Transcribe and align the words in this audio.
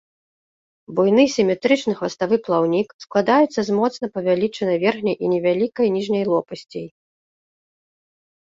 Буйны 0.99 1.25
сіметрычны 1.33 1.93
хваставы 1.99 2.35
плаўнік 2.47 2.87
складаецца 3.05 3.59
з 3.67 3.71
моцна 3.81 4.05
павялічанай 4.15 4.77
верхняй 4.85 5.17
і 5.27 5.31
невялікай 5.35 5.87
ніжняй 5.99 6.25
лопасцей. 6.31 6.87